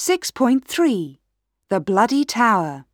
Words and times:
6.3 0.00 1.18
The 1.70 1.80
Bloody 1.80 2.24
Tower. 2.24 2.84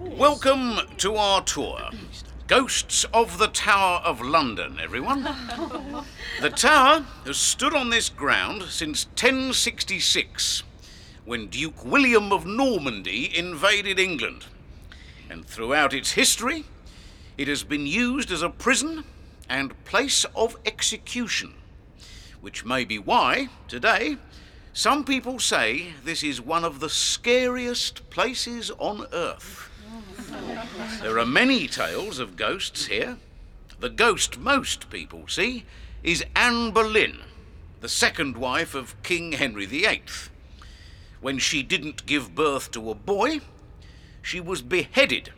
Welcome 0.00 0.78
to 0.96 1.16
our 1.16 1.44
tour. 1.44 1.90
Ghosts 2.46 3.04
of 3.12 3.36
the 3.36 3.48
Tower 3.48 4.00
of 4.06 4.22
London, 4.22 4.78
everyone. 4.82 5.24
the 6.40 6.48
tower 6.48 7.04
has 7.26 7.36
stood 7.36 7.74
on 7.74 7.90
this 7.90 8.08
ground 8.08 8.62
since 8.70 9.04
1066, 9.08 10.62
when 11.26 11.48
Duke 11.48 11.84
William 11.84 12.32
of 12.32 12.46
Normandy 12.46 13.36
invaded 13.36 13.98
England. 13.98 14.46
And 15.28 15.44
throughout 15.44 15.92
its 15.92 16.12
history, 16.12 16.64
it 17.36 17.48
has 17.48 17.64
been 17.64 17.86
used 17.86 18.32
as 18.32 18.40
a 18.40 18.48
prison 18.48 19.04
and 19.46 19.84
place 19.84 20.24
of 20.34 20.56
execution, 20.64 21.52
which 22.42 22.66
may 22.66 22.84
be 22.84 22.98
why, 22.98 23.48
today, 23.68 24.18
some 24.74 25.04
people 25.04 25.38
say 25.38 25.94
this 26.04 26.22
is 26.22 26.40
one 26.40 26.64
of 26.64 26.80
the 26.80 26.90
scariest 26.90 28.10
places 28.10 28.70
on 28.78 29.06
earth. 29.12 29.70
There 31.00 31.18
are 31.18 31.26
many 31.26 31.68
tales 31.68 32.18
of 32.18 32.36
ghosts 32.36 32.86
here. 32.86 33.16
The 33.80 33.90
ghost 33.90 34.38
most 34.38 34.90
people 34.90 35.28
see 35.28 35.64
is 36.02 36.24
Anne 36.34 36.72
Boleyn, 36.72 37.20
the 37.80 37.88
second 37.88 38.36
wife 38.36 38.74
of 38.74 39.00
King 39.02 39.32
Henry 39.32 39.66
VIII. 39.66 40.02
When 41.20 41.38
she 41.38 41.62
didn't 41.62 42.06
give 42.06 42.34
birth 42.34 42.72
to 42.72 42.90
a 42.90 42.94
boy, 42.94 43.40
she 44.20 44.40
was 44.40 44.62
beheaded 44.62 45.32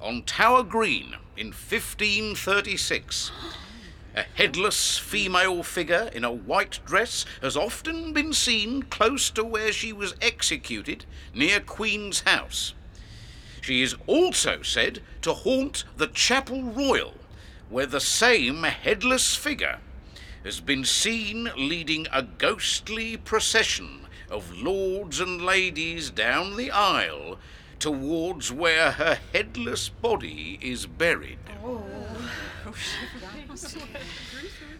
on 0.00 0.22
Tower 0.22 0.62
Green 0.62 1.16
in 1.36 1.48
1536. 1.48 3.32
A 4.18 4.26
headless 4.34 4.98
female 4.98 5.62
figure 5.62 6.10
in 6.12 6.24
a 6.24 6.32
white 6.32 6.80
dress 6.84 7.24
has 7.40 7.56
often 7.56 8.12
been 8.12 8.32
seen 8.32 8.82
close 8.82 9.30
to 9.30 9.44
where 9.44 9.70
she 9.72 9.92
was 9.92 10.16
executed 10.20 11.04
near 11.32 11.60
Queen's 11.60 12.22
House. 12.22 12.74
She 13.60 13.80
is 13.80 13.94
also 14.08 14.62
said 14.62 15.02
to 15.22 15.32
haunt 15.32 15.84
the 15.96 16.08
Chapel 16.08 16.64
Royal, 16.64 17.14
where 17.68 17.86
the 17.86 18.00
same 18.00 18.64
headless 18.64 19.36
figure 19.36 19.78
has 20.42 20.58
been 20.58 20.84
seen 20.84 21.52
leading 21.56 22.08
a 22.12 22.24
ghostly 22.24 23.16
procession 23.16 24.08
of 24.28 24.52
lords 24.52 25.20
and 25.20 25.40
ladies 25.40 26.10
down 26.10 26.56
the 26.56 26.72
aisle 26.72 27.38
towards 27.78 28.52
where 28.52 28.92
her 28.92 29.18
headless 29.32 29.88
body 29.88 30.58
is 30.60 30.86
buried. 30.86 31.38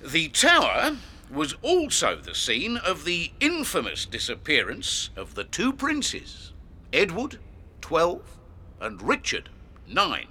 the 0.05 0.29
tower 0.29 0.97
was 1.31 1.55
also 1.63 2.17
the 2.17 2.35
scene 2.35 2.77
of 2.77 3.05
the 3.05 3.31
infamous 3.41 4.07
disappearance 4.07 5.11
of 5.17 5.35
the 5.35 5.45
two 5.45 5.73
princes, 5.73 6.53
Edward, 6.93 7.39
12, 7.81 8.23
and 8.81 9.03
Richard, 9.03 9.49
9, 9.87 10.27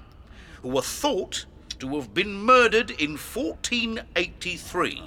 who 0.62 0.70
were 0.70 0.82
thought 0.82 1.46
to 1.80 1.96
have 1.96 2.14
been 2.14 2.34
murdered 2.34 2.90
in 2.92 3.12
1483. 3.12 5.04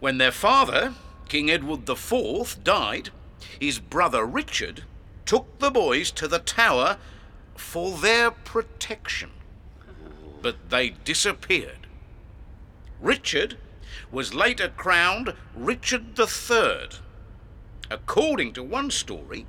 When 0.00 0.18
their 0.18 0.32
father, 0.32 0.94
King 1.28 1.50
Edward 1.50 1.88
IV, 1.88 2.62
died, 2.62 3.10
his 3.58 3.78
brother 3.78 4.26
Richard 4.26 4.84
took 5.26 5.58
the 5.58 5.70
boys 5.70 6.10
to 6.12 6.28
the 6.28 6.38
tower 6.38 6.98
for 7.56 7.96
their 7.98 8.30
protection. 8.30 9.30
But 10.40 10.70
they 10.70 10.90
disappeared. 10.90 11.86
Richard 13.00 13.58
was 14.10 14.34
later 14.34 14.68
crowned 14.68 15.34
Richard 15.54 16.18
III. 16.18 16.88
According 17.90 18.52
to 18.54 18.62
one 18.62 18.90
story, 18.90 19.46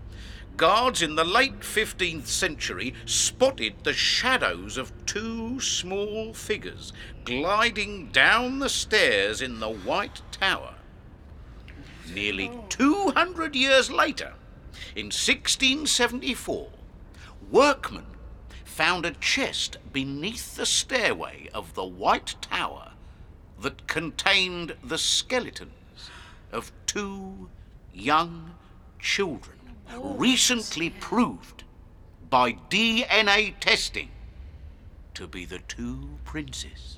guards 0.58 1.02
in 1.02 1.16
the 1.16 1.24
late 1.24 1.62
15th 1.62 2.28
century 2.28 2.94
spotted 3.06 3.76
the 3.84 3.94
shadows 3.94 4.78
of 4.78 4.92
two 5.06 5.60
small 5.60 6.34
figures 6.34 6.94
gliding 7.24 8.10
down 8.12 8.60
the 8.60 8.70
stairs 8.70 9.42
in 9.42 9.60
the 9.60 9.70
White 9.70 10.22
Tower. 10.32 10.76
Nearly 12.14 12.52
200 12.70 13.56
years 13.56 13.90
later, 13.90 14.34
in 14.96 15.08
1674, 15.08 16.70
workmen 17.52 18.06
found 18.64 19.06
a 19.06 19.12
chest 19.12 19.78
beneath 19.92 20.56
the 20.56 20.66
stairway 20.66 21.48
of 21.54 21.74
the 21.76 21.86
White 21.86 22.36
Tower 22.42 22.94
that 23.62 23.88
contained 23.88 24.76
the 24.84 24.98
skeletons 24.98 26.10
of 26.52 26.72
two 26.86 27.50
young 27.94 28.56
children, 29.00 29.58
recently 29.96 30.90
proved 30.90 31.64
by 32.30 32.54
DNA 32.54 33.54
testing 33.60 34.10
to 35.14 35.28
be 35.28 35.46
the 35.46 35.60
two 35.60 36.18
princes. 36.26 36.98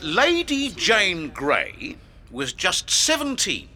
Lady 0.00 0.70
Jane 0.70 1.30
Grey 1.30 1.96
was 2.30 2.52
just 2.52 2.88
17 2.90 3.68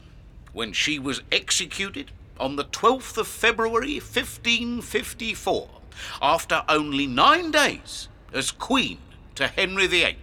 when 0.58 0.72
she 0.72 0.98
was 0.98 1.22
executed 1.30 2.10
on 2.36 2.56
the 2.56 2.64
12th 2.64 3.16
of 3.16 3.28
February 3.28 3.94
1554 4.00 5.70
after 6.20 6.64
only 6.68 7.06
nine 7.06 7.52
days 7.52 8.08
as 8.32 8.50
Queen 8.50 8.98
to 9.36 9.46
Henry 9.46 9.86
VIII. 9.86 10.18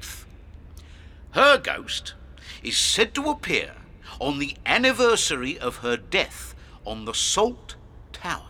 Her 1.32 1.58
ghost 1.58 2.16
is 2.62 2.76
said 2.78 3.16
to 3.16 3.30
appear 3.30 3.76
on 4.20 4.40
the 4.40 4.58
anniversary 4.66 5.58
of 5.58 5.78
her 5.78 5.96
death 5.96 6.54
on 6.84 7.06
the 7.06 7.14
Salt 7.14 7.78
Tower. 8.12 8.50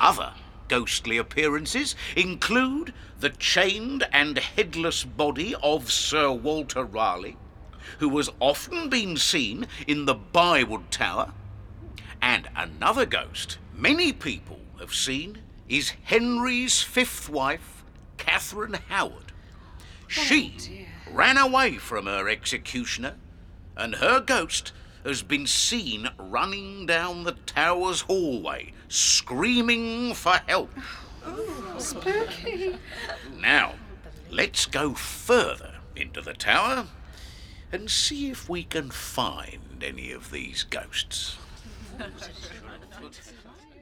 Other 0.00 0.32
ghostly 0.66 1.16
appearances 1.16 1.94
include 2.16 2.92
the 3.20 3.30
chained 3.30 4.08
and 4.10 4.36
headless 4.38 5.04
body 5.04 5.54
of 5.62 5.92
Sir 5.92 6.32
Walter 6.32 6.82
Raleigh, 6.82 7.36
who 7.98 8.16
has 8.16 8.30
often 8.40 8.88
been 8.88 9.16
seen 9.16 9.66
in 9.86 10.04
the 10.04 10.14
Byward 10.14 10.90
Tower, 10.90 11.32
and 12.20 12.48
another 12.56 13.06
ghost 13.06 13.58
many 13.74 14.12
people 14.12 14.60
have 14.80 14.94
seen 14.94 15.38
is 15.68 15.94
Henry's 16.04 16.82
fifth 16.82 17.28
wife, 17.28 17.84
Catherine 18.16 18.78
Howard. 18.88 19.32
Oh, 19.32 20.06
she 20.08 20.86
ran 21.10 21.36
away 21.36 21.76
from 21.76 22.06
her 22.06 22.28
executioner, 22.28 23.14
and 23.76 23.96
her 23.96 24.20
ghost 24.20 24.72
has 25.04 25.22
been 25.22 25.46
seen 25.46 26.08
running 26.18 26.86
down 26.86 27.24
the 27.24 27.32
tower's 27.32 28.02
hallway, 28.02 28.72
screaming 28.88 30.14
for 30.14 30.40
help. 30.46 30.70
Oh, 31.26 31.76
spooky. 31.78 32.76
Now, 33.38 33.74
let's 34.30 34.66
go 34.66 34.94
further 34.94 35.74
into 35.96 36.20
the 36.20 36.34
tower 36.34 36.86
and 37.74 37.90
see 37.90 38.30
if 38.30 38.48
we 38.48 38.62
can 38.62 38.88
find 38.88 39.82
any 39.82 40.12
of 40.12 40.30
these 40.30 40.62
ghosts. 40.62 41.36